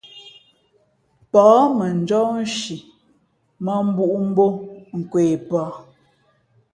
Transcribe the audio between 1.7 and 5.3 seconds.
mαnjɔ́h nshi mᾱmbūꞌ mbō nkwe